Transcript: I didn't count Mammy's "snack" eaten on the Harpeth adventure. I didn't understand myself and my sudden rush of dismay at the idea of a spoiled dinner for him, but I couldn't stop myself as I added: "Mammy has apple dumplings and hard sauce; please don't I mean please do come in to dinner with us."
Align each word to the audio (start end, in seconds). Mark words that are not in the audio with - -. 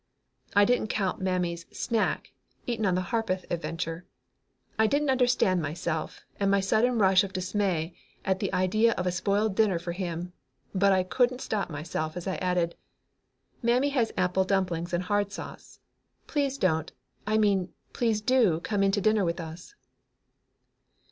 I 0.55 0.65
didn't 0.65 0.87
count 0.87 1.21
Mammy's 1.21 1.67
"snack" 1.71 2.33
eaten 2.65 2.87
on 2.87 2.95
the 2.95 3.03
Harpeth 3.13 3.45
adventure. 3.51 4.07
I 4.79 4.87
didn't 4.87 5.11
understand 5.11 5.61
myself 5.61 6.25
and 6.39 6.49
my 6.49 6.59
sudden 6.59 6.97
rush 6.97 7.23
of 7.23 7.33
dismay 7.33 7.93
at 8.25 8.39
the 8.39 8.51
idea 8.51 8.93
of 8.93 9.05
a 9.05 9.11
spoiled 9.11 9.55
dinner 9.55 9.77
for 9.77 9.91
him, 9.91 10.33
but 10.73 10.91
I 10.91 11.03
couldn't 11.03 11.39
stop 11.41 11.69
myself 11.69 12.17
as 12.17 12.25
I 12.25 12.37
added: 12.37 12.73
"Mammy 13.61 13.89
has 13.89 14.11
apple 14.17 14.43
dumplings 14.43 14.91
and 14.91 15.03
hard 15.03 15.31
sauce; 15.31 15.79
please 16.25 16.57
don't 16.57 16.91
I 17.27 17.37
mean 17.37 17.69
please 17.93 18.21
do 18.21 18.59
come 18.61 18.81
in 18.81 18.91
to 18.93 19.01
dinner 19.01 19.23
with 19.23 19.39
us." 19.39 19.75